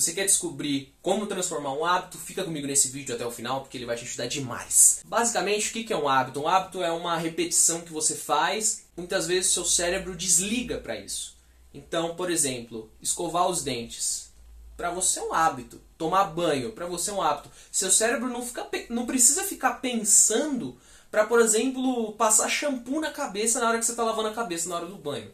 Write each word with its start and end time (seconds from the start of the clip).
Se 0.00 0.06
você 0.06 0.12
quer 0.14 0.24
descobrir 0.24 0.94
como 1.02 1.26
transformar 1.26 1.74
um 1.74 1.84
hábito, 1.84 2.16
fica 2.16 2.42
comigo 2.42 2.66
nesse 2.66 2.88
vídeo 2.88 3.14
até 3.14 3.26
o 3.26 3.30
final, 3.30 3.60
porque 3.60 3.76
ele 3.76 3.84
vai 3.84 3.96
te 3.96 4.04
ajudar 4.04 4.28
demais. 4.28 5.02
Basicamente, 5.04 5.68
o 5.68 5.72
que 5.72 5.92
é 5.92 5.96
um 5.96 6.08
hábito? 6.08 6.40
Um 6.40 6.48
hábito 6.48 6.82
é 6.82 6.90
uma 6.90 7.18
repetição 7.18 7.82
que 7.82 7.92
você 7.92 8.14
faz, 8.14 8.84
muitas 8.96 9.26
vezes 9.26 9.52
seu 9.52 9.62
cérebro 9.62 10.16
desliga 10.16 10.78
para 10.78 10.98
isso. 10.98 11.36
Então, 11.74 12.16
por 12.16 12.30
exemplo, 12.30 12.90
escovar 13.02 13.46
os 13.46 13.62
dentes. 13.62 14.30
Para 14.74 14.90
você 14.90 15.20
é 15.20 15.22
um 15.22 15.34
hábito. 15.34 15.78
Tomar 15.98 16.24
banho, 16.24 16.72
para 16.72 16.86
você 16.86 17.10
é 17.10 17.12
um 17.12 17.20
hábito. 17.20 17.50
Seu 17.70 17.90
cérebro 17.90 18.30
não, 18.30 18.42
fica, 18.42 18.66
não 18.88 19.04
precisa 19.04 19.44
ficar 19.44 19.82
pensando 19.82 20.78
para, 21.10 21.26
por 21.26 21.42
exemplo, 21.42 22.12
passar 22.12 22.48
shampoo 22.48 23.02
na 23.02 23.10
cabeça 23.10 23.60
na 23.60 23.68
hora 23.68 23.78
que 23.78 23.84
você 23.84 23.92
está 23.92 24.02
lavando 24.02 24.28
a 24.28 24.34
cabeça 24.34 24.66
na 24.66 24.76
hora 24.76 24.86
do 24.86 24.96
banho. 24.96 25.30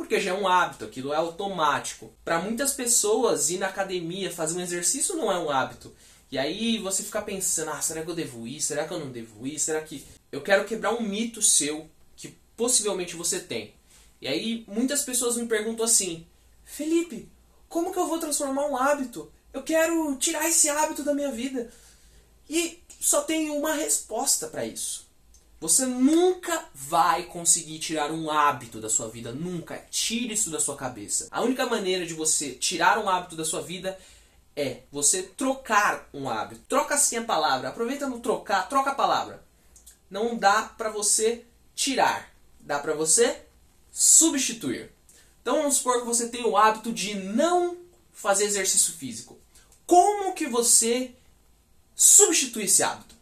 Porque 0.00 0.18
já 0.18 0.30
é 0.30 0.34
um 0.34 0.48
hábito, 0.48 0.86
aquilo 0.86 1.12
é 1.12 1.16
automático. 1.16 2.10
Para 2.24 2.38
muitas 2.38 2.72
pessoas, 2.72 3.50
ir 3.50 3.58
na 3.58 3.66
academia, 3.66 4.32
fazer 4.32 4.56
um 4.56 4.62
exercício 4.62 5.14
não 5.14 5.30
é 5.30 5.38
um 5.38 5.50
hábito. 5.50 5.94
E 6.32 6.38
aí 6.38 6.78
você 6.78 7.02
fica 7.02 7.20
pensando, 7.20 7.70
ah, 7.70 7.82
será 7.82 8.02
que 8.02 8.08
eu 8.08 8.14
devo 8.14 8.48
ir? 8.48 8.62
Será 8.62 8.88
que 8.88 8.94
eu 8.94 8.98
não 8.98 9.10
devo 9.10 9.46
ir? 9.46 9.58
Será 9.58 9.78
que. 9.82 10.02
Eu 10.32 10.40
quero 10.40 10.64
quebrar 10.64 10.94
um 10.94 11.02
mito 11.02 11.42
seu 11.42 11.86
que 12.16 12.34
possivelmente 12.56 13.14
você 13.14 13.40
tem. 13.40 13.74
E 14.22 14.26
aí 14.26 14.64
muitas 14.66 15.02
pessoas 15.02 15.36
me 15.36 15.46
perguntam 15.46 15.84
assim: 15.84 16.26
Felipe, 16.64 17.28
como 17.68 17.92
que 17.92 17.98
eu 17.98 18.08
vou 18.08 18.18
transformar 18.18 18.68
um 18.68 18.78
hábito? 18.78 19.30
Eu 19.52 19.62
quero 19.62 20.16
tirar 20.16 20.48
esse 20.48 20.70
hábito 20.70 21.04
da 21.04 21.12
minha 21.12 21.30
vida. 21.30 21.70
E 22.48 22.82
só 22.98 23.20
tem 23.20 23.50
uma 23.50 23.74
resposta 23.74 24.48
para 24.48 24.64
isso. 24.64 25.06
Você 25.60 25.84
nunca 25.84 26.64
vai 26.74 27.24
conseguir 27.24 27.78
tirar 27.78 28.10
um 28.10 28.30
hábito 28.30 28.80
da 28.80 28.88
sua 28.88 29.10
vida, 29.10 29.30
nunca. 29.30 29.76
Tire 29.90 30.32
isso 30.32 30.50
da 30.50 30.58
sua 30.58 30.74
cabeça. 30.74 31.28
A 31.30 31.42
única 31.42 31.66
maneira 31.66 32.06
de 32.06 32.14
você 32.14 32.52
tirar 32.52 32.98
um 32.98 33.06
hábito 33.06 33.36
da 33.36 33.44
sua 33.44 33.60
vida 33.60 33.98
é 34.56 34.84
você 34.90 35.22
trocar 35.22 36.08
um 36.14 36.30
hábito. 36.30 36.62
Troca 36.66 36.94
assim 36.94 37.18
a 37.18 37.24
palavra. 37.24 37.68
Aproveita 37.68 38.08
no 38.08 38.20
trocar, 38.20 38.70
troca 38.70 38.92
a 38.92 38.94
palavra. 38.94 39.44
Não 40.08 40.34
dá 40.34 40.62
para 40.62 40.88
você 40.88 41.44
tirar, 41.74 42.34
dá 42.58 42.78
para 42.78 42.94
você 42.94 43.42
substituir. 43.92 44.90
Então 45.42 45.58
vamos 45.58 45.76
supor 45.76 46.00
que 46.00 46.06
você 46.06 46.28
tem 46.30 46.42
o 46.42 46.56
hábito 46.56 46.90
de 46.90 47.14
não 47.14 47.76
fazer 48.14 48.44
exercício 48.44 48.94
físico. 48.94 49.38
Como 49.86 50.32
que 50.34 50.46
você 50.46 51.14
substitui 51.94 52.64
esse 52.64 52.82
hábito? 52.82 53.19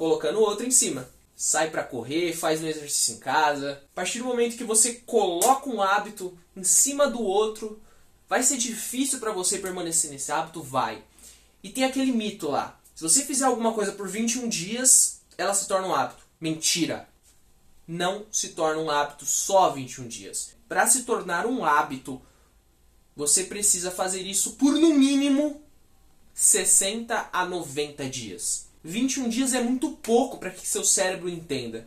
Colocando 0.00 0.40
outro 0.40 0.66
em 0.66 0.70
cima. 0.70 1.06
Sai 1.36 1.68
para 1.68 1.84
correr, 1.84 2.32
faz 2.32 2.62
um 2.62 2.66
exercício 2.66 3.16
em 3.16 3.18
casa. 3.18 3.82
A 3.92 3.94
partir 3.94 4.20
do 4.20 4.24
momento 4.24 4.56
que 4.56 4.64
você 4.64 4.94
coloca 4.94 5.68
um 5.68 5.82
hábito 5.82 6.34
em 6.56 6.64
cima 6.64 7.06
do 7.06 7.20
outro, 7.22 7.78
vai 8.26 8.42
ser 8.42 8.56
difícil 8.56 9.20
para 9.20 9.30
você 9.30 9.58
permanecer 9.58 10.10
nesse 10.10 10.32
hábito? 10.32 10.62
Vai. 10.62 11.04
E 11.62 11.68
tem 11.68 11.84
aquele 11.84 12.12
mito 12.12 12.48
lá. 12.48 12.80
Se 12.94 13.02
você 13.02 13.26
fizer 13.26 13.44
alguma 13.44 13.74
coisa 13.74 13.92
por 13.92 14.08
21 14.08 14.48
dias, 14.48 15.20
ela 15.36 15.52
se 15.52 15.68
torna 15.68 15.88
um 15.88 15.94
hábito. 15.94 16.24
Mentira 16.40 17.06
não 17.86 18.24
se 18.32 18.50
torna 18.50 18.80
um 18.80 18.88
hábito 18.88 19.26
só 19.26 19.68
21 19.68 20.08
dias. 20.08 20.54
Para 20.66 20.86
se 20.86 21.02
tornar 21.02 21.44
um 21.44 21.62
hábito, 21.62 22.22
você 23.14 23.44
precisa 23.44 23.90
fazer 23.90 24.22
isso 24.22 24.52
por 24.52 24.72
no 24.72 24.94
mínimo 24.94 25.60
60 26.32 27.28
a 27.30 27.44
90 27.44 28.08
dias. 28.08 28.69
21 28.82 29.28
dias 29.28 29.54
é 29.54 29.62
muito 29.62 29.90
pouco 29.90 30.38
para 30.38 30.50
que 30.50 30.66
seu 30.66 30.84
cérebro 30.84 31.28
entenda. 31.28 31.86